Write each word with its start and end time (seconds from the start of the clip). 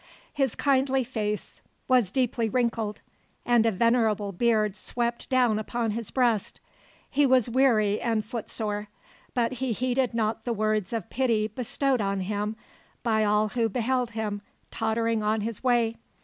His 0.33 0.55
kindly 0.55 1.03
face 1.03 1.61
was 1.87 2.09
deeply 2.09 2.49
wrinkled, 2.49 3.01
and 3.45 3.67
a 3.67 3.71
venerable 3.71 4.31
beard 4.31 4.75
swept 4.75 5.29
down 5.29 5.59
upon 5.59 5.91
his 5.91 6.09
breast. 6.09 6.59
He 7.07 7.23
was 7.27 7.47
weary 7.51 8.01
and 8.01 8.25
foot 8.25 8.49
sore, 8.49 8.87
but 9.35 9.51
he 9.61 9.73
heeded 9.73 10.15
not 10.15 10.43
the 10.43 10.53
words 10.53 10.91
of 10.91 11.11
pity 11.11 11.47
bestowed 11.49 12.01
on 12.01 12.21
him 12.21 12.55
by 13.03 13.23
all 13.23 13.49
who 13.49 13.69
beheld 13.69 14.13
him 14.17 14.41
tottering 14.71 15.21
on 15.21 15.41
his 15.41 15.63
way. 15.63 15.97